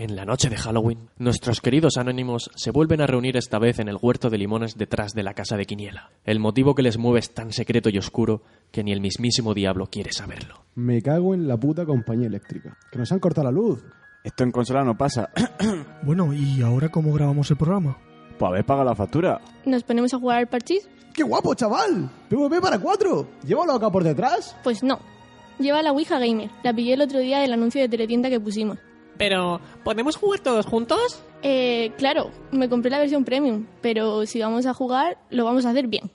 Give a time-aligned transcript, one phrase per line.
[0.00, 3.88] En la noche de Halloween, nuestros queridos anónimos se vuelven a reunir esta vez en
[3.88, 6.08] el huerto de limones detrás de la casa de Quiniela.
[6.24, 8.40] El motivo que les mueve es tan secreto y oscuro
[8.72, 10.64] que ni el mismísimo diablo quiere saberlo.
[10.74, 12.78] Me cago en la puta compañía eléctrica.
[12.90, 13.84] Que nos han cortado la luz.
[14.24, 15.28] Esto en consola no pasa.
[16.02, 17.98] Bueno, ¿y ahora cómo grabamos el programa?
[18.38, 19.38] pues haber pagado la factura.
[19.66, 20.88] ¿Nos ponemos a jugar al parchís?
[21.12, 22.10] ¡Qué guapo, chaval!
[22.30, 23.28] PvP para cuatro.
[23.46, 24.56] Llévalo acá por detrás.
[24.64, 24.98] Pues no.
[25.58, 26.48] Lleva la Ouija Gamer.
[26.62, 28.78] La pillé el otro día del anuncio de teletienda que pusimos.
[29.16, 31.22] Pero, ¿podemos jugar todos juntos?
[31.42, 35.70] Eh, claro, me compré la versión premium, pero si vamos a jugar, lo vamos a
[35.70, 36.10] hacer bien.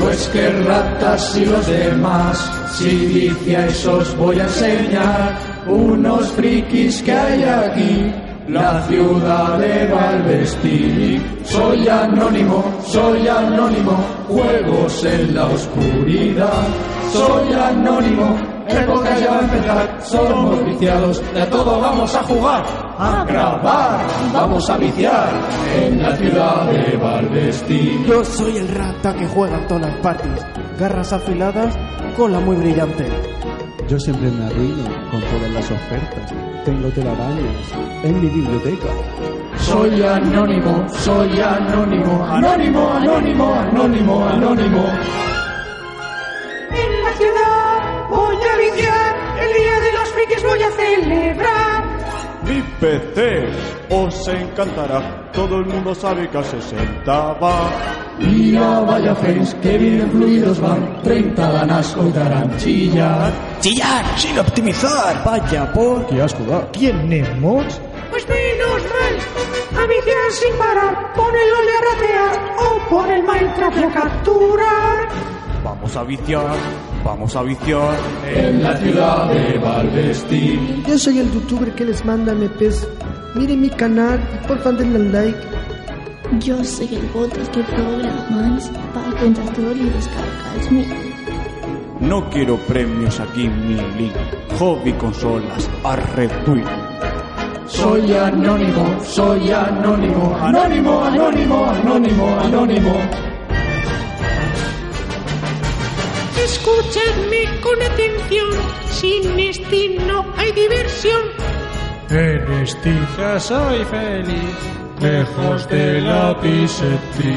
[0.00, 2.38] Pues que ratas y los demás,
[2.72, 8.12] si vicia esos voy a enseñar, unos frikis que hay aquí,
[8.48, 11.40] la ciudad de Valvestir.
[11.44, 13.92] Soy anónimo, soy anónimo,
[14.28, 16.66] juegos en la oscuridad.
[17.12, 18.36] Soy anónimo,
[18.68, 22.64] época ya va a empezar, somos viciados, de todo vamos a jugar,
[22.98, 24.00] a grabar,
[24.32, 25.28] vamos a viciar
[25.76, 28.06] en la ciudad de Valvestir.
[28.06, 30.46] Yo soy el rata que juega en todas las parties.
[30.78, 31.76] Garras afiladas,
[32.16, 33.06] cola muy brillante.
[33.90, 36.32] Yo siempre me arruino con todas las ofertas.
[36.64, 37.72] Tengo telarañas
[38.04, 38.86] en mi biblioteca.
[39.58, 44.84] Soy anónimo, soy anónimo, anónimo, anónimo, anónimo, anónimo.
[46.70, 51.84] En la ciudad voy a viciar, el día de los frikis voy a celebrar.
[52.46, 53.48] Mi PC
[53.90, 55.32] os encantará.
[55.32, 58.09] Todo el mundo sabe que a 60 va.
[58.20, 63.32] Mira, vaya face, que bien fluidos van, 30 danas hoy darán chillar.
[63.60, 64.04] ¡Chillar!
[64.18, 65.24] ¡Sin optimizar!
[65.24, 66.06] Vaya por...
[66.06, 66.70] ¡Qué asco da!
[66.72, 67.80] ¿Tenemos?
[68.10, 73.22] Pues menos mal, a viciar sin parar, pon el LOL a ratear o pon el
[73.22, 75.08] Minecraft a capturar.
[75.64, 76.56] Vamos a viciar,
[77.04, 77.94] vamos a viciar.
[78.34, 80.84] En la ciudad de Valvestir.
[80.86, 82.86] Yo soy el youtuber que les manda MPs.
[83.34, 85.59] Miren mi canal y por favor denle al like.
[86.38, 90.70] Yo soy el botes que programáis para contratar y descargáis
[91.98, 94.14] No quiero premios aquí en mi link.
[94.58, 96.64] Hobby consolas, arretuit.
[97.66, 102.92] Soy anónimo, soy anónimo, anónimo, anónimo, anónimo, anónimo.
[106.44, 108.50] Escuchadme con atención,
[108.90, 111.22] sin Steam no hay diversión.
[112.08, 112.66] En
[113.40, 117.36] soy feliz, lejos de la pisetí.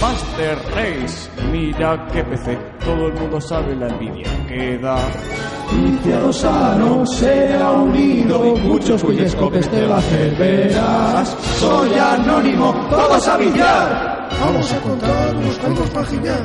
[0.00, 2.58] Master Race, mira que PC.
[2.84, 4.98] Todo el mundo sabe la envidia que da.
[5.72, 11.36] Viciado sano se ha unido, muchos cuyescopes te va a hacer verás.
[11.58, 14.28] Soy anónimo, todos a viciar.
[14.40, 16.40] Vamos a contar unos cuantos páginas.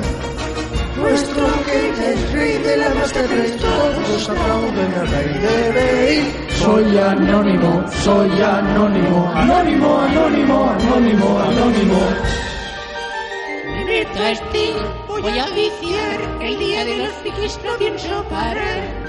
[0.96, 6.43] Nuestro que es rey de la Master Race, todos aplauden al rey de Bale.
[6.64, 11.98] Soy anónimo, soy anónimo, anónimo, anónimo, anónimo, anónimo.
[13.84, 14.76] Meto a Steam,
[15.06, 19.04] voy a viciar, el día de los frikis no pienso parar.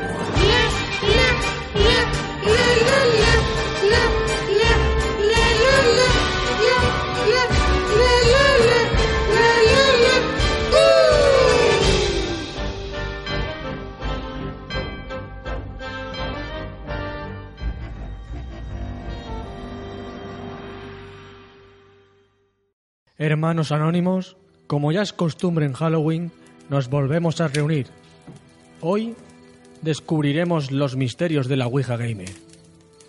[23.25, 24.37] Hermanos anónimos,
[24.67, 26.31] como ya es costumbre en Halloween,
[26.69, 27.87] nos volvemos a reunir.
[28.81, 29.15] Hoy
[29.81, 32.29] descubriremos los misterios de la Ouija Gamer,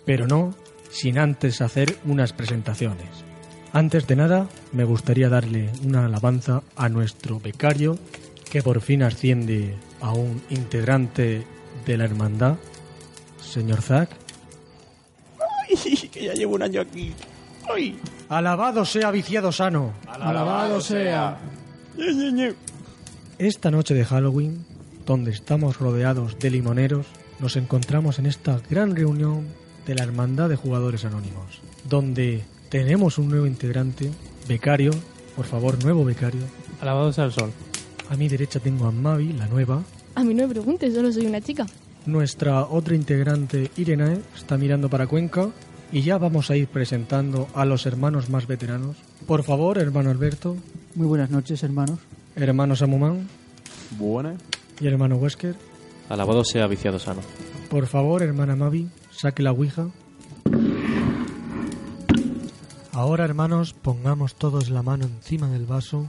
[0.07, 0.55] pero no
[0.89, 3.07] sin antes hacer unas presentaciones.
[3.73, 7.99] Antes de nada, me gustaría darle una alabanza a nuestro becario
[8.49, 11.45] que por fin asciende a un integrante
[11.85, 12.55] de la hermandad,
[13.39, 14.09] señor Zack.
[15.69, 17.13] Ay, que ya llevo un año aquí.
[17.71, 17.99] Ay.
[18.29, 19.93] Alabado sea viciado sano.
[20.07, 21.37] Alabado sea.
[23.37, 24.65] Esta noche de Halloween,
[25.05, 27.05] donde estamos rodeados de limoneros,
[27.39, 29.47] nos encontramos en esta gran reunión
[29.85, 34.11] de la Hermandad de Jugadores Anónimos, donde Tenemos un nuevo integrante,
[34.45, 34.91] becario,
[35.37, 36.41] por favor, nuevo becario.
[36.81, 37.51] Alabado sea el sol.
[38.09, 39.81] A mi derecha tengo a Mavi, la nueva.
[40.15, 41.65] A mí no me preguntes, solo soy una chica.
[42.05, 45.49] Nuestra otra integrante, Irene, está mirando para Cuenca.
[45.91, 48.97] Y ya vamos a ir presentando a los hermanos más veteranos.
[49.25, 50.57] Por favor, hermano Alberto.
[50.95, 51.99] Muy buenas noches, hermanos.
[52.35, 53.27] Hermano Samumán.
[53.97, 54.35] Buena.
[54.79, 55.55] Y hermano Wesker.
[56.09, 57.21] Alabado sea viciado sano.
[57.69, 59.89] Por favor, hermana Mavi, saque la ouija.
[62.91, 66.07] Ahora, hermanos, pongamos todos la mano encima del vaso.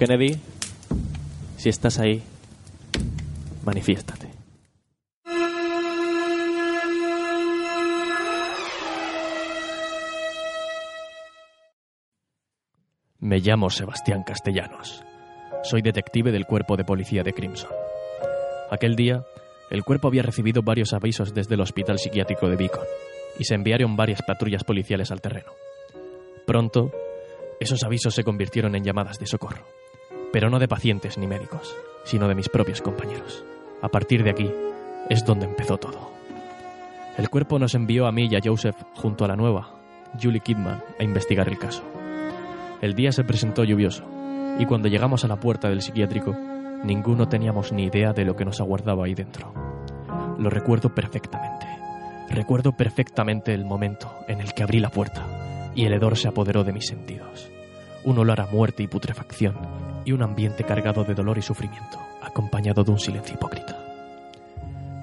[0.00, 0.34] Kennedy,
[1.58, 2.22] si estás ahí,
[3.66, 4.30] manifiéstate.
[13.18, 15.04] Me llamo Sebastián Castellanos.
[15.64, 17.68] Soy detective del cuerpo de policía de Crimson.
[18.70, 19.22] Aquel día,
[19.70, 22.86] el cuerpo había recibido varios avisos desde el hospital psiquiátrico de Beacon
[23.38, 25.52] y se enviaron varias patrullas policiales al terreno.
[26.46, 26.90] Pronto,
[27.60, 29.66] esos avisos se convirtieron en llamadas de socorro,
[30.32, 31.74] pero no de pacientes ni médicos,
[32.04, 33.44] sino de mis propios compañeros.
[33.82, 34.50] A partir de aquí
[35.08, 36.10] es donde empezó todo.
[37.16, 39.70] El cuerpo nos envió a mí y a Joseph junto a la nueva,
[40.20, 41.82] Julie Kidman, a investigar el caso.
[42.80, 44.04] El día se presentó lluvioso,
[44.58, 46.36] y cuando llegamos a la puerta del psiquiátrico,
[46.84, 49.52] ninguno teníamos ni idea de lo que nos aguardaba ahí dentro.
[50.38, 51.66] Lo recuerdo perfectamente.
[52.30, 55.26] Recuerdo perfectamente el momento en el que abrí la puerta
[55.74, 57.50] y el hedor se apoderó de mis sentidos.
[58.04, 59.79] Un olor a muerte y putrefacción
[60.10, 63.78] y un ambiente cargado de dolor y sufrimiento, acompañado de un silencio hipócrita.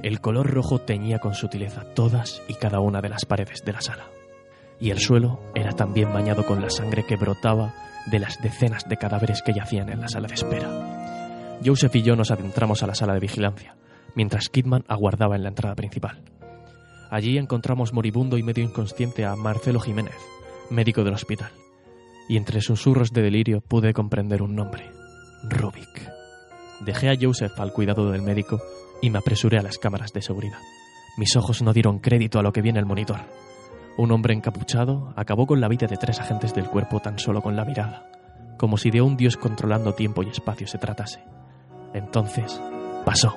[0.03, 3.79] El color rojo teñía con sutileza todas y cada una de las paredes de la
[3.79, 4.07] sala.
[4.81, 7.73] Y el suelo era también bañado con la sangre que brotaba
[8.11, 11.57] de las decenas de cadáveres que yacían en la sala de espera.
[11.65, 13.77] Joseph y yo nos adentramos a la sala de vigilancia,
[14.13, 16.21] mientras Kidman aguardaba en la entrada principal.
[17.09, 20.17] Allí encontramos moribundo y medio inconsciente a Marcelo Jiménez,
[20.69, 21.51] médico del hospital,
[22.27, 24.96] y entre susurros de delirio pude comprender un nombre,
[25.43, 26.09] Rubik.
[26.81, 28.61] Dejé a Joseph al cuidado del médico
[29.01, 30.59] y me apresuré a las cámaras de seguridad.
[31.17, 33.19] Mis ojos no dieron crédito a lo que vi en el monitor.
[33.97, 37.55] Un hombre encapuchado acabó con la vida de tres agentes del cuerpo tan solo con
[37.55, 38.05] la mirada,
[38.57, 41.23] como si de un dios controlando tiempo y espacio se tratase.
[41.93, 42.61] Entonces,
[43.05, 43.35] pasó.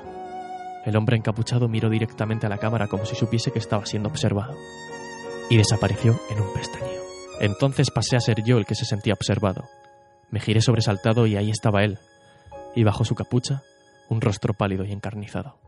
[0.85, 4.55] El hombre encapuchado miró directamente a la cámara como si supiese que estaba siendo observado,
[5.49, 7.02] y desapareció en un pestañeo.
[7.41, 9.64] Entonces pasé a ser yo el que se sentía observado.
[10.30, 11.98] Me giré sobresaltado y ahí estaba él,
[12.74, 13.62] y bajo su capucha,
[14.08, 15.58] un rostro pálido y encarnizado.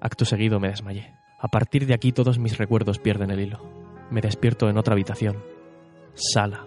[0.00, 1.14] Acto seguido me desmayé.
[1.38, 3.64] A partir de aquí todos mis recuerdos pierden el hilo.
[4.10, 5.42] Me despierto en otra habitación.
[6.14, 6.64] Sala.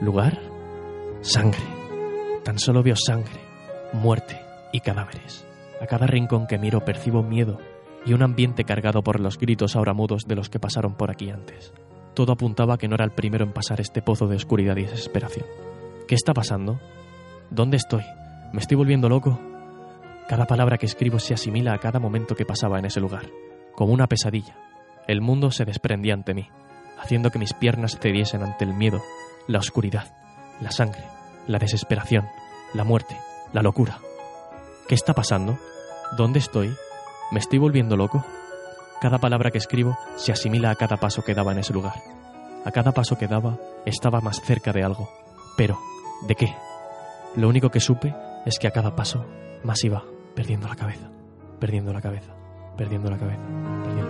[0.00, 0.40] ¿Lugar?
[1.20, 1.62] Sangre.
[2.44, 3.40] Tan solo veo sangre,
[3.92, 4.40] muerte
[4.72, 5.46] y cadáveres.
[5.80, 7.58] A cada rincón que miro percibo miedo
[8.04, 11.30] y un ambiente cargado por los gritos ahora mudos de los que pasaron por aquí
[11.30, 11.72] antes.
[12.14, 15.46] Todo apuntaba que no era el primero en pasar este pozo de oscuridad y desesperación.
[16.06, 16.78] ¿Qué está pasando?
[17.50, 18.04] ¿Dónde estoy?
[18.52, 19.40] ¿Me estoy volviendo loco?
[20.28, 23.28] Cada palabra que escribo se asimila a cada momento que pasaba en ese lugar,
[23.74, 24.56] como una pesadilla.
[25.08, 26.48] El mundo se desprendía ante mí,
[26.96, 29.02] haciendo que mis piernas cediesen ante el miedo,
[29.48, 30.14] la oscuridad,
[30.60, 31.02] la sangre,
[31.48, 32.28] la desesperación,
[32.72, 33.16] la muerte,
[33.52, 33.98] la locura.
[34.86, 35.58] ¿Qué está pasando?
[36.16, 36.72] ¿Dónde estoy?
[37.32, 38.24] ¿Me estoy volviendo loco?
[39.00, 42.00] Cada palabra que escribo se asimila a cada paso que daba en ese lugar.
[42.64, 45.10] A cada paso que daba estaba más cerca de algo.
[45.56, 45.80] Pero,
[46.22, 46.54] ¿de qué?
[47.36, 49.24] Lo único que supe es que a cada paso
[49.62, 50.04] más iba
[50.34, 51.10] perdiendo la cabeza,
[51.58, 52.34] perdiendo la cabeza,
[52.76, 53.42] perdiendo la cabeza,
[53.82, 54.05] perdiendo la cabeza.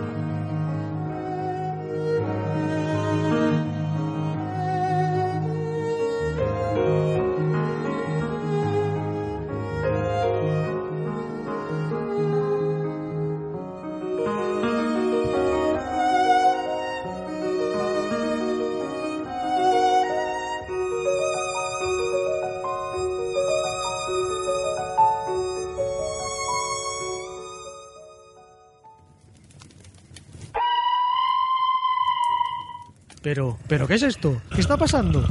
[33.27, 34.41] Pero, ¿pero qué es esto?
[34.55, 35.21] ¿Qué está pasando?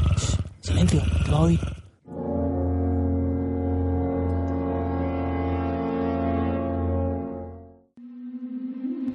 [0.60, 1.60] Silencio, te va a oír.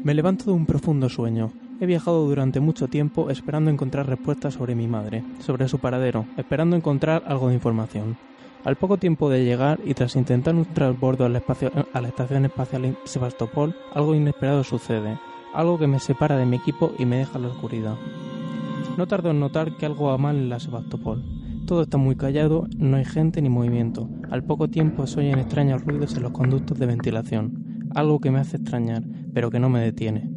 [0.04, 1.52] Me levanto de un profundo sueño.
[1.80, 6.76] He viajado durante mucho tiempo esperando encontrar respuestas sobre mi madre, sobre su paradero, esperando
[6.76, 8.18] encontrar algo de información.
[8.64, 12.08] Al poco tiempo de llegar y tras intentar un transbordo a la, espacio- a la
[12.08, 15.18] estación espacial Sebastopol, algo inesperado sucede,
[15.54, 17.96] algo que me separa de mi equipo y me deja en la oscuridad.
[18.98, 21.24] No tardo en notar que algo va mal en la Sebastopol.
[21.66, 24.10] Todo está muy callado, no hay gente ni movimiento.
[24.30, 28.40] Al poco tiempo se oyen extraños ruidos en los conductos de ventilación, algo que me
[28.40, 30.30] hace extrañar, pero que no me detiene.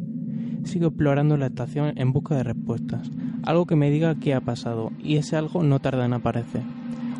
[0.63, 3.11] Sigo explorando la estación en busca de respuestas,
[3.43, 6.63] algo que me diga qué ha pasado, y ese algo no tarda en aparecer.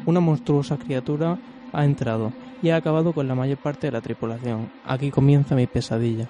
[0.06, 1.40] Una monstruosa criatura
[1.74, 4.70] ha entrado y ha acabado con la mayor parte de la tripulación.
[4.86, 6.28] Aquí comienza mi pesadilla.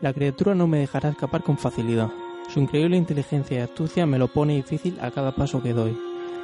[0.00, 2.10] La criatura no me dejará escapar con facilidad.
[2.48, 5.96] Su increíble inteligencia y astucia me lo pone difícil a cada paso que doy.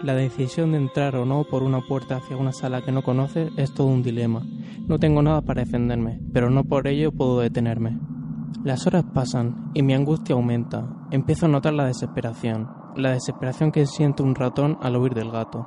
[0.03, 3.51] La decisión de entrar o no por una puerta hacia una sala que no conoce
[3.57, 4.43] es todo un dilema.
[4.89, 7.99] No tengo nada para defenderme, pero no por ello puedo detenerme.
[8.65, 10.87] Las horas pasan y mi angustia aumenta.
[11.13, 15.67] Empiezo a notar la desesperación, la desesperación que siente un ratón al huir del gato.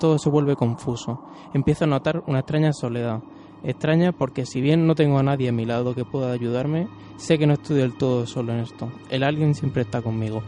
[0.00, 1.24] Todo se vuelve confuso.
[1.52, 3.20] Empiezo a notar una extraña soledad.
[3.66, 7.36] Extraña porque si bien no tengo a nadie a mi lado que pueda ayudarme, sé
[7.36, 8.92] que no estoy del todo solo en esto.
[9.10, 10.44] El alguien siempre está conmigo.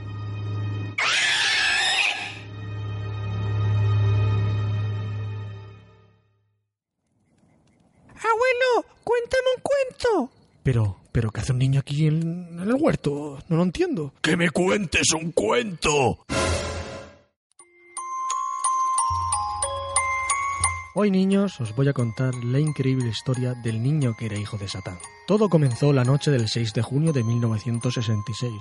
[8.14, 10.32] Abuelo, cuéntame un cuento.
[10.62, 12.22] Pero, pero, ¿qué hace un niño aquí en,
[12.52, 13.38] en el huerto?
[13.48, 14.12] No lo entiendo.
[14.20, 16.18] ¡Que me cuentes un cuento!
[21.00, 24.66] Hoy niños os voy a contar la increíble historia del niño que era hijo de
[24.66, 24.98] Satán.
[25.28, 28.52] Todo comenzó la noche del 6 de junio de 1966,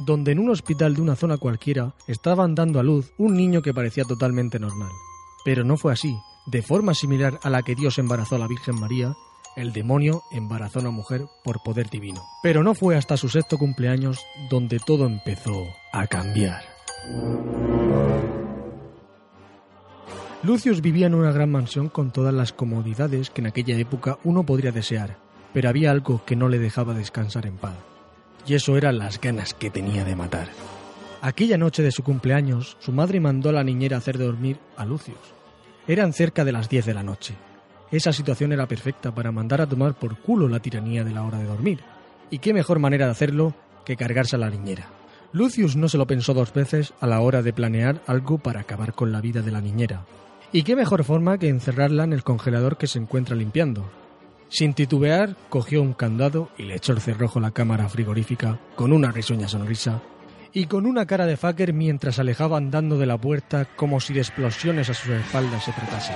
[0.00, 3.72] donde en un hospital de una zona cualquiera estaban dando a luz un niño que
[3.72, 4.90] parecía totalmente normal.
[5.44, 6.18] Pero no fue así.
[6.46, 9.14] De forma similar a la que Dios embarazó a la Virgen María,
[9.54, 12.20] el demonio embarazó a una mujer por poder divino.
[12.42, 14.18] Pero no fue hasta su sexto cumpleaños
[14.50, 15.62] donde todo empezó
[15.92, 16.64] a cambiar.
[20.42, 24.44] Lucius vivía en una gran mansión con todas las comodidades que en aquella época uno
[24.44, 25.16] podría desear,
[25.52, 27.74] pero había algo que no le dejaba descansar en paz,
[28.46, 30.48] y eso eran las ganas que tenía de matar.
[31.22, 35.16] Aquella noche de su cumpleaños, su madre mandó a la niñera hacer dormir a Lucius.
[35.88, 37.34] Eran cerca de las 10 de la noche.
[37.90, 41.38] Esa situación era perfecta para mandar a tomar por culo la tiranía de la hora
[41.38, 41.80] de dormir.
[42.30, 44.88] Y qué mejor manera de hacerlo que cargarse a la niñera.
[45.32, 48.94] Lucius no se lo pensó dos veces a la hora de planear algo para acabar
[48.94, 50.04] con la vida de la niñera.
[50.56, 53.90] Y qué mejor forma que encerrarla en el congelador que se encuentra limpiando.
[54.48, 58.94] Sin titubear, cogió un candado y le echó el cerrojo a la cámara frigorífica con
[58.94, 60.00] una risueña sonrisa
[60.54, 64.20] y con una cara de fucker mientras alejaba andando de la puerta como si de
[64.20, 66.14] explosiones a sus espaldas se tratase.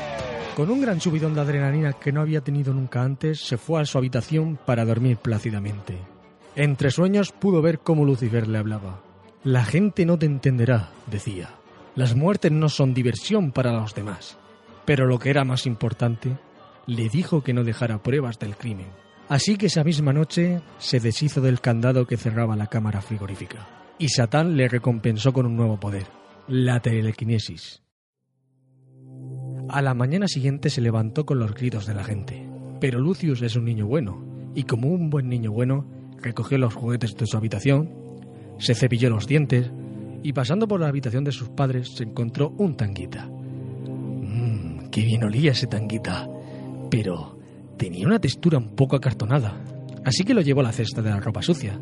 [0.57, 3.85] Con un gran subidón de adrenalina que no había tenido nunca antes, se fue a
[3.85, 5.99] su habitación para dormir plácidamente.
[6.57, 9.03] Entre sueños pudo ver cómo Lucifer le hablaba.
[9.45, 11.60] La gente no te entenderá, decía.
[11.95, 14.39] Las muertes no son diversión para los demás.
[14.85, 16.39] Pero lo que era más importante,
[16.87, 18.89] le dijo que no dejara pruebas del crimen.
[19.29, 23.69] Así que esa misma noche se deshizo del candado que cerraba la cámara frigorífica.
[23.99, 26.07] Y Satán le recompensó con un nuevo poder,
[26.49, 27.83] la telequinesis.
[29.69, 32.49] A la mañana siguiente se levantó con los gritos de la gente.
[32.81, 35.87] Pero Lucius es un niño bueno, y como un buen niño bueno,
[36.21, 37.93] recogió los juguetes de su habitación,
[38.59, 39.71] se cepilló los dientes,
[40.23, 43.27] y pasando por la habitación de sus padres se encontró un tanguita.
[43.27, 46.29] Mmm, qué bien olía ese tanguita.
[46.91, 47.39] Pero
[47.77, 49.63] tenía una textura un poco acartonada,
[50.05, 51.81] así que lo llevó a la cesta de la ropa sucia.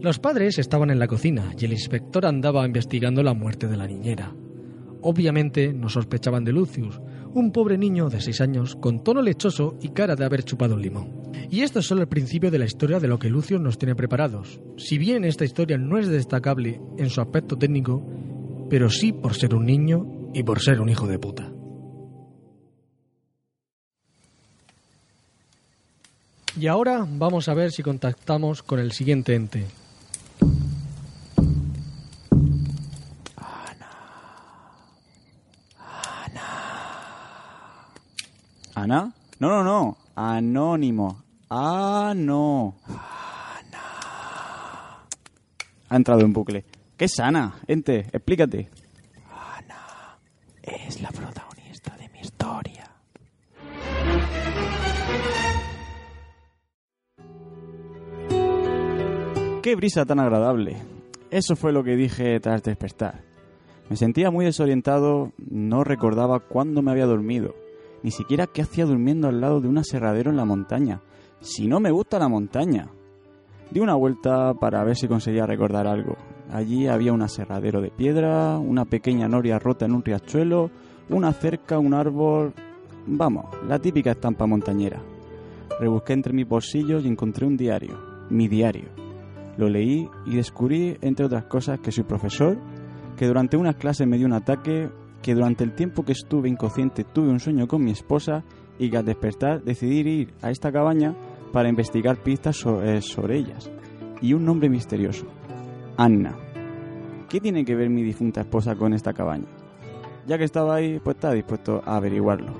[0.00, 3.86] Los padres estaban en la cocina y el inspector andaba investigando la muerte de la
[3.86, 4.32] niñera.
[5.02, 7.00] Obviamente no sospechaban de Lucius,
[7.34, 10.82] un pobre niño de seis años con tono lechoso y cara de haber chupado un
[10.82, 11.17] limón.
[11.50, 13.94] Y esto es solo el principio de la historia de lo que Lucius nos tiene
[13.94, 14.60] preparados.
[14.76, 18.02] Si bien esta historia no es destacable en su aspecto técnico,
[18.68, 21.52] pero sí por ser un niño y por ser un hijo de puta.
[26.58, 29.64] Y ahora vamos a ver si contactamos con el siguiente ente.
[38.74, 39.12] ¿Ana?
[39.38, 39.96] No, no, no.
[40.16, 41.22] Anónimo.
[41.48, 42.76] Ah, no.
[45.90, 46.64] Ha entrado en bucle.
[46.96, 47.54] ¿Qué es Ana?
[47.66, 48.68] Ente, explícate.
[50.62, 52.90] Es la protagonista de mi historia.
[59.62, 60.76] Qué brisa tan agradable.
[61.30, 63.22] Eso fue lo que dije tras despertar.
[63.88, 67.54] Me sentía muy desorientado, no recordaba cuándo me había dormido,
[68.02, 71.00] ni siquiera qué hacía durmiendo al lado de un aserradero en la montaña.
[71.40, 72.88] Si no me gusta la montaña.
[73.70, 76.16] Di una vuelta para ver si conseguía recordar algo.
[76.50, 80.70] Allí había un aserradero de piedra, una pequeña noria rota en un riachuelo,
[81.10, 82.52] Una cerca, un árbol...
[83.06, 85.00] Vamos, la típica estampa montañera.
[85.80, 88.88] Rebusqué entre mis bolsillos y encontré un diario, mi diario.
[89.56, 92.58] Lo leí y descubrí, entre otras cosas, que soy profesor,
[93.16, 94.90] que durante unas clases me dio un ataque,
[95.28, 98.44] que durante el tiempo que estuve inconsciente tuve un sueño con mi esposa
[98.78, 101.14] y que al despertar decidí ir a esta cabaña
[101.52, 103.70] para investigar pistas eh, sobre ellas.
[104.22, 105.26] Y un nombre misterioso,
[105.98, 106.34] Anna.
[107.28, 109.48] ¿Qué tiene que ver mi difunta esposa con esta cabaña?
[110.26, 112.54] Ya que estaba ahí, pues estaba dispuesto a averiguarlo.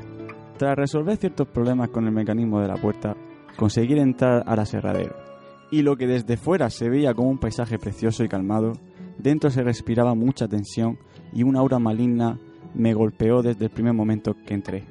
[0.59, 3.17] Tras resolver ciertos problemas con el mecanismo de la puerta,
[3.57, 5.17] conseguí entrar al aserradero.
[5.71, 8.75] Y lo que desde fuera se veía como un paisaje precioso y calmado,
[9.17, 10.99] dentro se respiraba mucha tensión
[11.33, 12.39] y una aura maligna
[12.75, 14.85] me golpeó desde el primer momento que entré.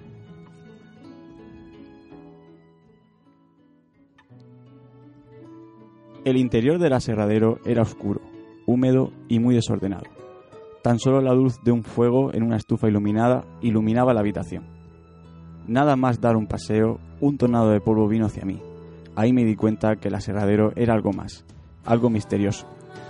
[6.25, 8.19] El interior del aserradero era oscuro,
[8.65, 10.03] húmedo y muy desordenado.
[10.83, 14.65] Tan solo la luz de un fuego en una estufa iluminada iluminaba la habitación.
[15.67, 18.61] Nada más dar un paseo, un tornado de polvo vino hacia mí.
[19.15, 21.45] Ahí me di cuenta que el aserradero era algo más,
[21.85, 22.67] algo misterioso,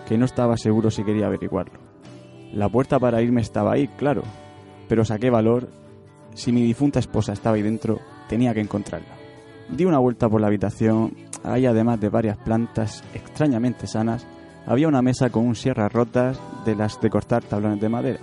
[0.07, 1.79] que no estaba seguro si quería averiguarlo.
[2.53, 4.21] La puerta para irme estaba ahí, claro,
[4.87, 5.69] pero saqué valor.
[6.33, 9.15] Si mi difunta esposa estaba ahí dentro, tenía que encontrarla.
[9.69, 11.15] Di una vuelta por la habitación.
[11.43, 14.27] Ahí, además de varias plantas extrañamente sanas,
[14.65, 18.19] había una mesa con un sierras rotas de las de cortar tablones de madera.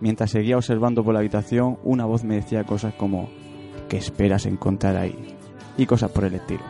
[0.00, 3.28] Mientras seguía observando por la habitación, una voz me decía cosas como
[3.88, 5.36] ¿Qué esperas encontrar ahí?
[5.76, 6.62] y cosas por el estilo.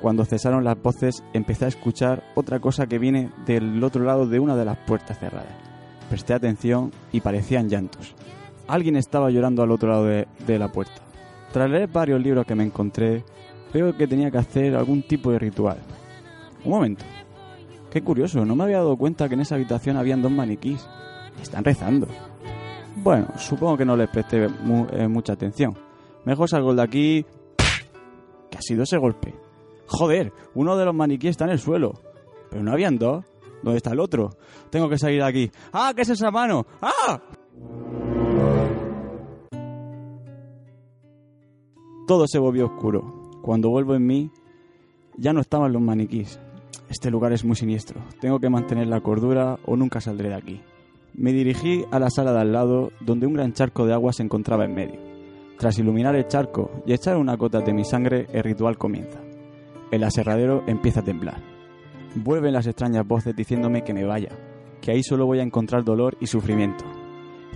[0.00, 4.40] Cuando cesaron las voces, empecé a escuchar otra cosa que viene del otro lado de
[4.40, 5.69] una de las puertas cerradas.
[6.10, 8.14] Presté atención y parecían llantos.
[8.68, 11.00] Alguien estaba llorando al otro lado de, la puerta.
[11.52, 13.24] Tras leer varios libros que me encontré,
[13.72, 15.78] veo que tenía que hacer algún tipo de ritual.
[16.64, 17.04] Un momento.
[17.90, 20.86] Qué curioso, no me había dado cuenta que en esa habitación habían dos maniquís.
[21.40, 22.06] Están rezando.
[22.96, 25.74] Bueno, supongo que no les presté mu- eh, mucha atención.
[26.24, 27.24] Mejor salgo de aquí...
[28.50, 29.32] ¿Qué ha sido ese golpe?
[29.86, 31.94] Joder, uno de los maniquíes está en el suelo.
[32.50, 33.24] Pero no habían dos.
[33.62, 34.30] ¿Dónde está el otro?
[34.70, 35.50] Tengo que salir de aquí.
[35.72, 36.66] ¡Ah, qué es esa mano!
[36.80, 37.20] ¡Ah!
[42.06, 43.30] Todo se volvió oscuro.
[43.42, 44.30] Cuando vuelvo en mí,
[45.16, 46.40] ya no estaban los maniquís.
[46.88, 48.00] Este lugar es muy siniestro.
[48.20, 50.60] Tengo que mantener la cordura o nunca saldré de aquí.
[51.14, 54.22] Me dirigí a la sala de al lado, donde un gran charco de agua se
[54.22, 55.00] encontraba en medio.
[55.58, 59.20] Tras iluminar el charco y echar una gota de mi sangre, el ritual comienza.
[59.90, 61.49] El aserradero empieza a temblar.
[62.16, 64.30] Vuelven las extrañas voces diciéndome que me vaya,
[64.80, 66.84] que ahí solo voy a encontrar dolor y sufrimiento.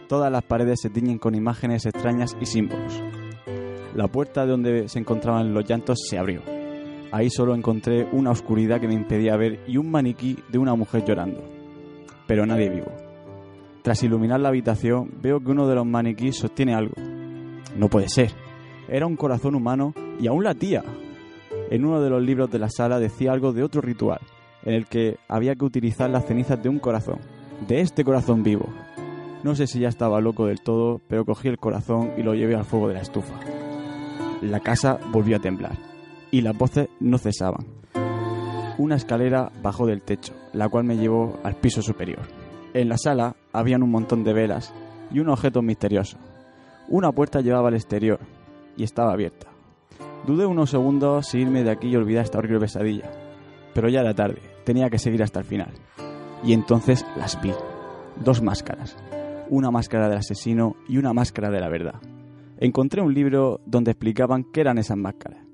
[0.08, 3.02] Todas las paredes se tiñen con imágenes extrañas y símbolos.
[3.96, 6.42] La puerta de donde se encontraban los llantos se abrió.
[7.10, 11.04] Ahí solo encontré una oscuridad que me impedía ver y un maniquí de una mujer
[11.04, 11.42] llorando.
[12.26, 12.92] Pero nadie vivo.
[13.82, 16.94] Tras iluminar la habitación, veo que uno de los maniquís sostiene algo.
[17.76, 18.30] No puede ser.
[18.88, 20.82] Era un corazón humano y aún latía.
[21.70, 24.20] En uno de los libros de la sala decía algo de otro ritual,
[24.64, 27.18] en el que había que utilizar las cenizas de un corazón,
[27.68, 28.66] de este corazón vivo.
[29.42, 32.55] No sé si ya estaba loco del todo, pero cogí el corazón y lo llevé
[32.55, 33.35] al fuego de la estufa.
[34.40, 35.77] La casa volvió a temblar
[36.31, 37.66] y las voces no cesaban.
[38.79, 42.22] Una escalera bajó del techo, la cual me llevó al piso superior.
[42.72, 44.74] En la sala habían un montón de velas
[45.12, 46.18] y un objeto misterioso.
[46.88, 48.18] Una puerta llevaba al exterior
[48.77, 49.46] y estaba abierta.
[50.27, 53.11] Dudé unos segundos si irme de aquí y olvidar esta horrible pesadilla,
[53.74, 55.72] pero ya era tarde, tenía que seguir hasta el final.
[56.42, 57.53] Y entonces las vi.
[58.22, 58.96] Dos máscaras.
[59.50, 62.00] Una máscara del asesino y una máscara de la verdad.
[62.59, 65.44] Encontré un libro donde explicaban qué eran esas máscaras.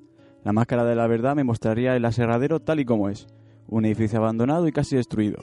[0.45, 3.27] La máscara de la verdad me mostraría el aserradero tal y como es,
[3.69, 5.39] un edificio abandonado y casi destruido.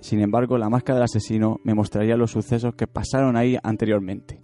[0.00, 4.40] Sin embargo, la máscara del asesino me mostraría los sucesos que pasaron ahí anteriormente.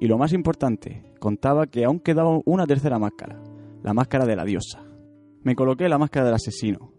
[0.00, 3.40] Y lo más importante, contaba que aún quedaba una tercera máscara,
[3.82, 4.82] la máscara de la diosa.
[5.42, 6.93] Me coloqué la máscara del asesino.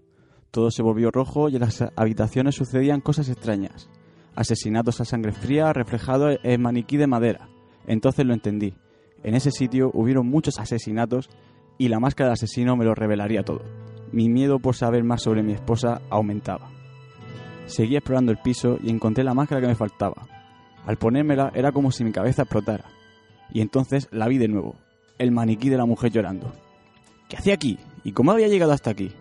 [0.55, 3.89] Todo se volvió rojo y en las habitaciones sucedían cosas extrañas.
[4.35, 7.49] Asesinatos a sangre fría reflejados en maniquí de madera.
[7.87, 8.73] Entonces lo entendí.
[9.21, 11.29] En ese sitio hubieron muchos asesinatos
[11.77, 13.63] y la máscara del asesino me lo revelaría todo.
[14.13, 16.69] Mi miedo por saber más sobre mi esposa aumentaba.
[17.65, 20.25] Seguí explorando el piso y encontré la máscara que me faltaba.
[20.85, 22.85] Al ponérmela era como si mi cabeza explotara.
[23.51, 24.77] Y entonces la vi de nuevo,
[25.17, 26.53] el maniquí de la mujer llorando.
[27.27, 27.77] ¿Qué hacía aquí?
[28.05, 29.11] ¿Y cómo había llegado hasta aquí?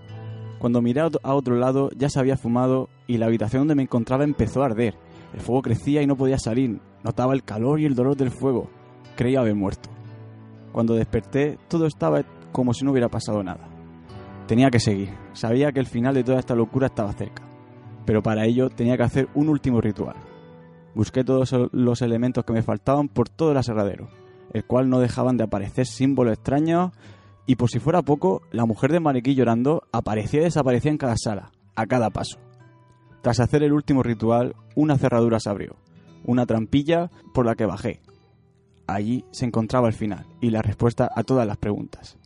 [0.64, 3.74] Cuando miré a ot- a otro lado ya se había fumado y la habitación donde
[3.74, 4.94] me encontraba empezó a arder.
[5.34, 6.80] El fuego crecía y no podía salir.
[7.02, 8.70] Notaba el calor y el dolor del fuego.
[9.14, 9.90] Creía haber muerto.
[10.72, 13.68] Cuando desperté todo estaba como si no hubiera pasado nada.
[14.46, 15.10] Tenía que seguir.
[15.34, 17.42] Sabía que el final de toda esta locura estaba cerca.
[18.06, 20.16] Pero para ello tenía que hacer un último ritual.
[20.94, 24.08] Busqué todos los elementos que me faltaban por todo el aserradero,
[24.54, 26.92] el cual no dejaban de aparecer símbolos extraños
[27.46, 31.16] y por si fuera poco, la mujer de maniquí llorando aparecía y desaparecía en cada
[31.16, 32.38] sala, a cada paso.
[33.22, 35.76] Tras hacer el último ritual, una cerradura se abrió,
[36.24, 38.00] una trampilla por la que bajé.
[38.86, 42.18] Allí se encontraba el final y la respuesta a todas las preguntas.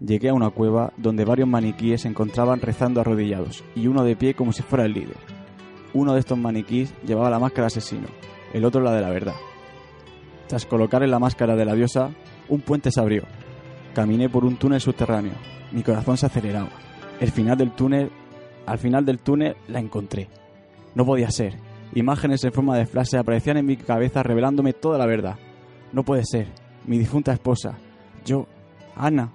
[0.00, 4.34] Llegué a una cueva donde varios maniquíes se encontraban rezando arrodillados y uno de pie
[4.34, 5.16] como si fuera el líder.
[5.94, 8.08] Uno de estos maniquíes llevaba la máscara asesino,
[8.52, 9.34] el otro la de la verdad.
[10.48, 12.10] Tras colocar en la máscara de la diosa,
[12.48, 13.22] un puente se abrió.
[13.94, 15.34] Caminé por un túnel subterráneo.
[15.70, 16.70] Mi corazón se aceleraba.
[17.20, 18.10] El final del túnel,
[18.66, 20.28] al final del túnel la encontré.
[20.94, 21.54] No podía ser.
[21.94, 25.36] Imágenes en forma de flash aparecían en mi cabeza revelándome toda la verdad.
[25.92, 26.48] No puede ser.
[26.86, 27.78] Mi difunta esposa.
[28.26, 28.46] Yo,
[28.96, 29.30] Ana,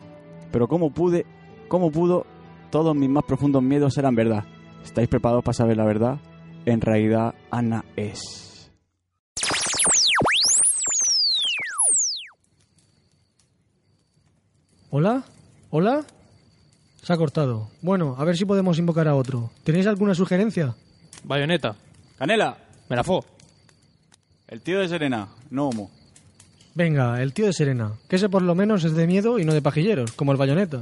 [0.52, 1.26] pero ¿cómo pude,
[1.70, 2.26] cómo pudo,
[2.70, 4.44] todos mis más profundos miedos eran verdad?
[4.84, 6.20] ¿Estáis preparados para saber la verdad?
[6.66, 8.49] En realidad, Ana es...
[14.92, 15.24] ¿Hola?
[15.70, 16.04] ¿Hola?
[17.04, 17.70] Se ha cortado.
[17.84, 19.52] Bueno, a ver si podemos invocar a otro.
[19.64, 20.76] ¿Tenéis alguna sugerencia?
[21.24, 21.76] Bayoneta.
[22.18, 22.58] Canela.
[22.90, 23.24] Me la fo.
[24.48, 25.92] El tío de Serena, no homo.
[26.74, 29.54] Venga, el tío de Serena, que ese por lo menos es de miedo y no
[29.54, 30.82] de pajilleros, como el bayoneta.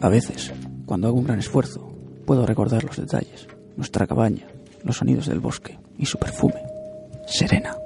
[0.00, 0.52] A veces,
[0.86, 1.92] cuando hago un gran esfuerzo,
[2.24, 4.46] puedo recordar los detalles, nuestra cabaña,
[4.84, 6.62] los sonidos del bosque y su perfume.
[7.26, 7.76] Serena.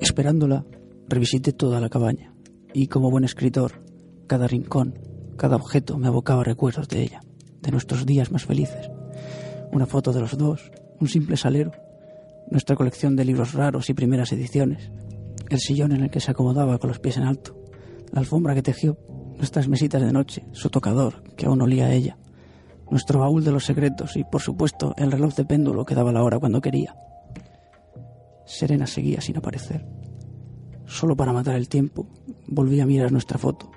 [0.00, 0.64] Esperándola,
[1.08, 2.32] revisité toda la cabaña
[2.72, 3.82] y como buen escritor,
[4.28, 4.98] cada rincón,
[5.36, 7.20] cada objeto me abocaba recuerdos de ella,
[7.60, 8.88] de nuestros días más felices.
[9.72, 10.70] Una foto de los dos,
[11.00, 11.72] un simple salero,
[12.50, 14.92] nuestra colección de libros raros y primeras ediciones,
[15.48, 17.56] el sillón en el que se acomodaba con los pies en alto,
[18.12, 18.96] la alfombra que tejió,
[19.40, 22.18] nuestras mesitas de noche, su tocador, que aún olía a ella,
[22.90, 26.22] nuestro baúl de los secretos y, por supuesto, el reloj de péndulo que daba la
[26.22, 26.94] hora cuando quería.
[28.44, 29.86] Serena seguía sin aparecer.
[30.84, 32.06] Solo para matar el tiempo,
[32.48, 33.70] volví a mirar nuestra foto.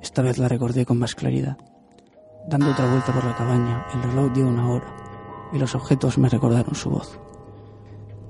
[0.00, 1.58] Esta vez la recordé con más claridad.
[2.48, 4.96] Dando otra vuelta por la cabaña, el reloj dio una hora
[5.52, 7.20] y los objetos me recordaron su voz.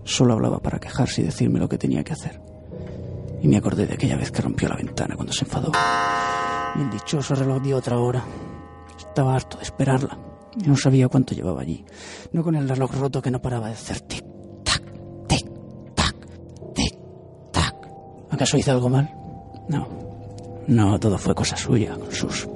[0.02, 2.42] Solo hablaba para quejarse y decirme lo que tenía que hacer.
[3.40, 5.70] Y me acordé de aquella vez que rompió la ventana cuando se enfadó.
[6.76, 8.22] Y el dichoso reloj dio otra hora.
[8.96, 10.18] Estaba harto de esperarla.
[10.66, 11.84] No sabía cuánto llevaba allí.
[12.32, 14.24] No con el reloj roto que no paraba de hacer tic,
[14.64, 14.82] tac,
[15.28, 15.46] tic,
[15.94, 16.16] tac,
[16.74, 16.94] tic,
[17.52, 17.74] tac.
[18.30, 19.08] ¿Acaso hice algo mal?
[19.68, 19.88] No.
[20.66, 22.48] No, todo fue cosa suya, sus.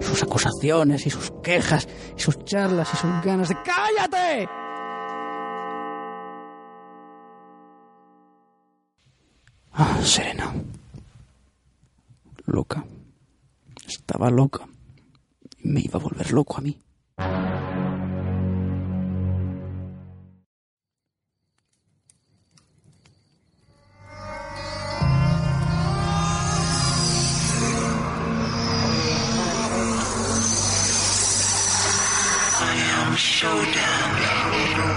[0.00, 3.56] sus acusaciones y sus quejas y sus charlas y sus ganas de.
[3.62, 4.48] ¡Cállate!
[9.72, 10.54] Ah, Serena.
[12.46, 12.84] Loca.
[13.86, 14.66] Estaba loca.
[15.58, 16.82] Y me iba a volver loco a mí.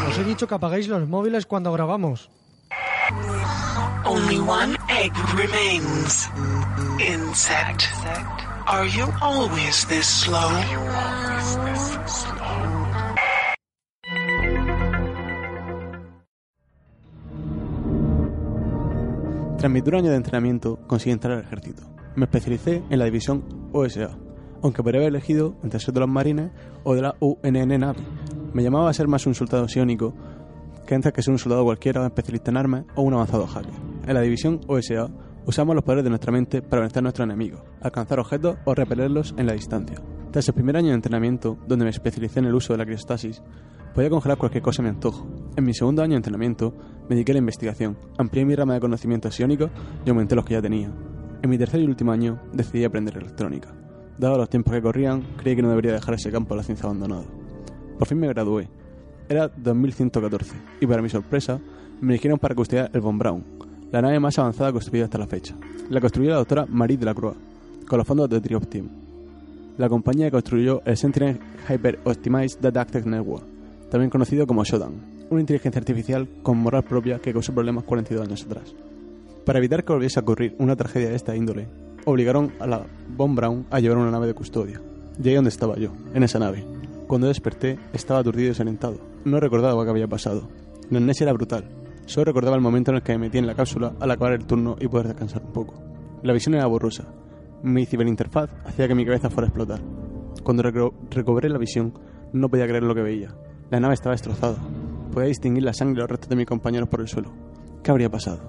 [0.07, 2.29] Os he dicho que apaguéis los móviles cuando grabamos.
[4.05, 6.29] Only one egg remains.
[6.99, 8.48] Insect.
[8.71, 10.47] Are you always this slow?
[19.57, 21.81] Tras mi duro año de entrenamiento, conseguí entrar al ejército.
[22.15, 24.15] Me especialicé en la división OSA,
[24.61, 26.51] aunque podría haber elegido entre ser de los marines
[26.83, 28.05] o de la UNN Navy.
[28.53, 30.13] Me llamaba a ser más un soldado psiónico
[30.85, 33.73] que antes que ser un soldado cualquiera, especialista en armas o un avanzado hacker.
[34.05, 35.09] En la división OSA
[35.45, 39.33] usamos los poderes de nuestra mente para vencer a nuestros enemigos, alcanzar objetos o repelerlos
[39.37, 39.97] en la distancia.
[40.31, 43.41] Tras el primer año de entrenamiento, donde me especialicé en el uso de la criostasis,
[43.93, 45.27] podía congelar cualquier cosa a mi antojo.
[45.55, 46.73] En mi segundo año de entrenamiento,
[47.09, 49.71] me dediqué a la investigación, amplié mi rama de conocimientos psiónicos
[50.05, 50.91] y aumenté los que ya tenía.
[51.41, 53.73] En mi tercer y último año, decidí aprender electrónica.
[54.17, 56.85] Dado los tiempos que corrían, creí que no debería dejar ese campo a la ciencia
[56.85, 57.25] abandonado.
[57.97, 58.69] Por fin me gradué.
[59.27, 61.59] Era 2114, y para mi sorpresa,
[62.01, 63.43] me eligieron para custodiar el Von Braun,
[63.91, 65.55] la nave más avanzada construida hasta la fecha.
[65.89, 67.35] La construyó la doctora Marie Delacroix,
[67.87, 68.87] con los fondos de Trioptim,
[69.79, 73.45] la compañía construyó el Sentinel Hyper Optimized Data Network,
[73.89, 74.91] también conocido como Shodan,
[75.29, 78.75] una inteligencia artificial con moral propia que causó problemas 42 años atrás.
[79.45, 81.69] Para evitar que volviese a ocurrir una tragedia de esta índole,
[82.03, 84.81] obligaron a la Von Braun a llevar una nave de custodia.
[85.17, 86.65] Y donde estaba yo, en esa nave.
[87.07, 88.99] Cuando desperté, estaba aturdido y desalentado.
[89.23, 90.49] No recordaba que había pasado.
[90.89, 91.63] La amnesia era brutal.
[92.09, 94.45] Solo recordaba el momento en el que me metí en la cápsula al acabar el
[94.47, 95.75] turno y poder descansar un poco.
[96.23, 97.05] La visión era borrosa.
[97.61, 99.79] Mi ciberinterfaz hacía que mi cabeza fuera a explotar.
[100.43, 101.93] Cuando reco- recobré la visión,
[102.33, 103.35] no podía creer lo que veía.
[103.69, 104.57] La nave estaba destrozada.
[105.13, 107.29] Podía distinguir la sangre y los restos de mis compañeros por el suelo.
[107.83, 108.39] ¿Qué habría pasado?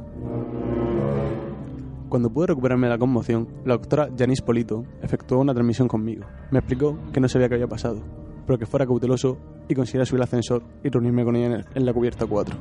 [2.09, 6.25] Cuando pude recuperarme de la conmoción, la doctora Janice Polito efectuó una transmisión conmigo.
[6.51, 8.01] Me explicó que no sabía qué había pasado,
[8.47, 9.37] pero que fuera cauteloso
[9.69, 12.57] y consiguiera subir al ascensor y reunirme con ella en, el- en la cubierta 4.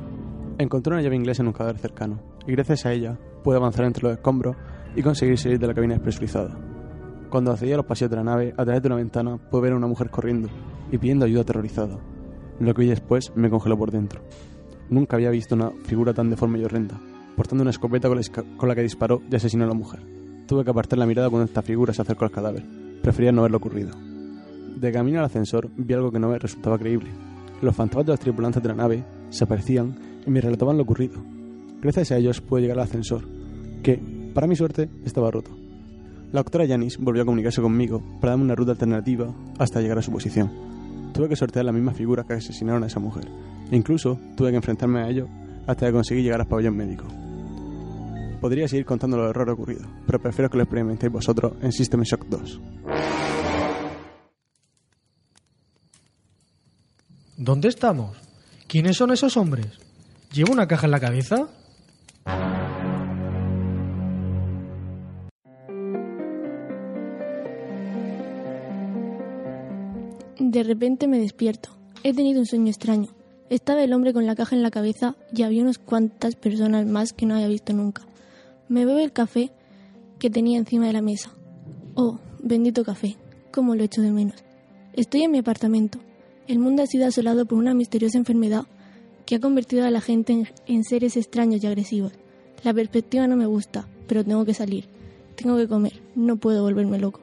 [0.60, 4.02] Encontré una llave inglesa en un cadáver cercano, y gracias a ella pude avanzar entre
[4.02, 4.56] los escombros
[4.94, 6.54] y conseguir salir de la cabina despresurizada.
[7.30, 9.72] Cuando accedí a los pasillos de la nave, a través de una ventana, pude ver
[9.72, 10.50] a una mujer corriendo
[10.92, 11.98] y pidiendo ayuda aterrorizada.
[12.58, 14.20] Lo que vi después me congeló por dentro.
[14.90, 17.00] Nunca había visto una figura tan deforme y horrenda,
[17.36, 20.00] portando una escopeta con la, que disparó y asesinó a la mujer.
[20.46, 22.66] Tuve que apartar la mirada cuando esta figura se acercó al cadáver.
[23.02, 23.92] Prefería no verlo ocurrido.
[24.76, 27.08] De camino al ascensor vi algo que no me resultaba creíble.
[27.62, 31.22] Los fantasmas de los tripulantes de la nave se aparecían y me relataban lo ocurrido.
[31.80, 33.26] Gracias a ellos pude llegar al ascensor,
[33.82, 34.00] que,
[34.34, 35.50] para mi suerte, estaba roto.
[36.32, 40.02] La doctora Janis volvió a comunicarse conmigo para darme una ruta alternativa hasta llegar a
[40.02, 40.50] su posición.
[41.12, 43.26] Tuve que sortear las mismas figuras que asesinaron a esa mujer.
[43.70, 45.26] E incluso tuve que enfrentarme a ello
[45.66, 47.04] hasta que conseguí llegar al pabellón médico.
[48.40, 52.26] Podría seguir contando los errores ocurridos, pero prefiero que lo experimentéis vosotros en System Shock
[52.26, 52.60] 2.
[57.36, 58.16] ¿Dónde estamos?
[58.68, 59.89] ¿Quiénes son esos hombres?
[60.32, 61.48] ¿Llevo una caja en la cabeza?
[70.38, 71.70] De repente me despierto.
[72.04, 73.08] He tenido un sueño extraño.
[73.48, 77.12] Estaba el hombre con la caja en la cabeza y había unas cuantas personas más
[77.12, 78.02] que no había visto nunca.
[78.68, 79.50] Me bebo el café
[80.20, 81.32] que tenía encima de la mesa.
[81.96, 83.16] Oh, bendito café,
[83.50, 84.44] cómo lo echo de menos.
[84.92, 85.98] Estoy en mi apartamento.
[86.46, 88.66] El mundo ha sido asolado por una misteriosa enfermedad
[89.30, 92.10] que ha convertido a la gente en, seres extraños y agresivos.
[92.64, 94.88] La perspectiva no me gusta, pero tengo que salir.
[95.36, 97.20] Tengo que comer, no puedo volverme loco.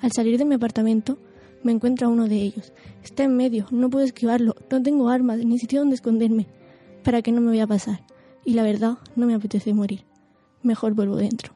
[0.00, 1.18] Al salir de mi apartamento,
[1.62, 2.72] me encuentro a uno de ellos.
[3.04, 6.48] Está en medio, no puedo esquivarlo, no tengo armas, ni sitio donde esconderme.
[7.04, 8.04] Para que no me vaya a pasar.
[8.44, 10.02] Y la verdad, no me apetece morir.
[10.64, 11.52] Mejor vuelvo dentro.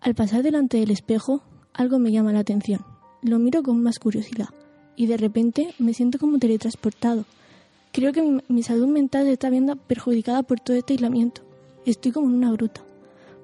[0.00, 1.42] Al pasar delante del espejo,
[1.74, 2.86] algo me llama la atención.
[3.20, 4.48] Lo miro con más curiosidad
[4.96, 7.26] y de repente me siento como teletransportado.
[7.92, 11.42] Creo que mi, salud mental se está viendo perjudicada por todo este aislamiento.
[11.86, 12.84] Estoy como en una gruta.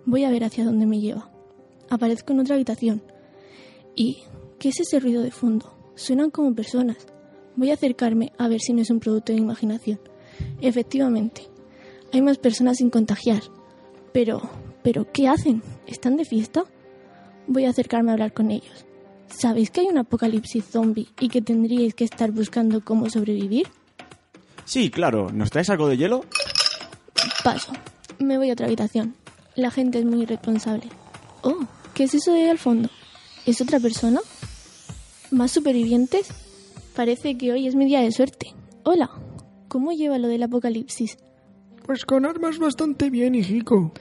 [0.05, 1.31] Voy a ver hacia dónde me lleva.
[1.89, 3.03] Aparezco en otra habitación.
[3.95, 4.19] ¿Y
[4.59, 5.75] qué es ese ruido de fondo?
[5.95, 7.07] Suenan como personas.
[7.57, 10.01] Voy a acercarme a ver si no es un producto de imaginación.
[10.61, 11.49] Efectivamente,
[12.13, 13.43] hay más personas sin contagiar.
[14.13, 14.43] Pero,
[14.83, 15.63] pero, ¿qué hacen?
[15.87, 16.65] ¿Están de fiesta?
[17.47, 18.85] Voy a acercarme a hablar con ellos.
[19.27, 23.67] ¿Sabéis que hay un apocalipsis zombie y que tendríais que estar buscando cómo sobrevivir?
[24.65, 25.31] Sí, claro.
[25.33, 26.25] ¿Nos traes algo de hielo?
[27.43, 27.73] Paso.
[28.19, 29.15] Me voy a otra habitación.
[29.57, 30.89] La gente es muy irresponsable.
[31.43, 32.89] Oh, ¿qué es eso de ahí al fondo?
[33.47, 34.21] ¿Es otra persona?
[35.31, 36.29] ¿Más supervivientes?
[36.97, 38.55] Parece que hoy es mi día de suerte.
[38.85, 39.11] Hola,
[39.69, 41.19] ¿cómo lleva lo del apocalipsis?
[41.85, 43.93] Pues con armas bastante bien, hijico.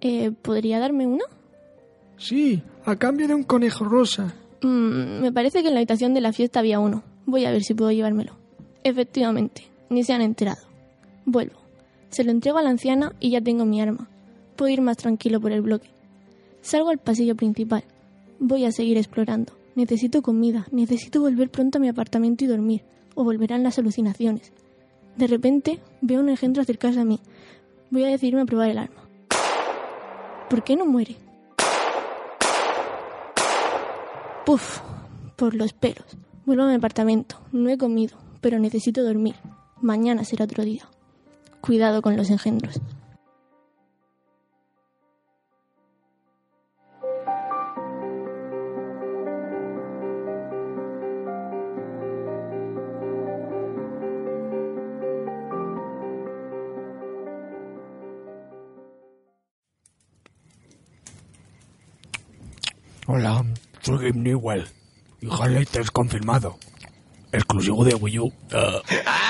[0.00, 1.24] Eh, ¿Podría darme una?
[2.18, 4.34] Sí, a cambio de un conejo rosa.
[4.62, 7.02] Mm, me parece que en la habitación de la fiesta había uno.
[7.24, 8.36] Voy a ver si puedo llevármelo.
[8.84, 10.62] Efectivamente, ni se han enterado.
[11.26, 11.58] Vuelvo.
[12.08, 14.08] Se lo entrego a la anciana y ya tengo mi arma.
[14.56, 15.90] Puedo ir más tranquilo por el bloque.
[16.62, 17.84] Salgo al pasillo principal.
[18.38, 19.52] Voy a seguir explorando.
[19.74, 22.82] Necesito comida, necesito volver pronto a mi apartamento y dormir,
[23.14, 24.52] o volverán las alucinaciones.
[25.16, 27.20] De repente veo un engendro acercarse a mí.
[27.90, 29.02] Voy a decidirme a probar el arma.
[30.48, 31.16] ¿Por qué no muere?
[34.44, 34.80] Puf,
[35.36, 36.04] por los pelos.
[36.44, 37.36] Vuelvo a mi apartamento.
[37.52, 39.36] No he comido, pero necesito dormir.
[39.82, 40.84] Mañana será otro día.
[41.62, 42.80] Cuidado con los engendros.
[63.06, 63.44] Hola,
[63.80, 64.66] soy Game Newell.
[65.22, 66.58] Y Haley 3 confirmado.
[67.32, 68.32] Exclusivo de Wii U.
[68.52, 68.82] Ah.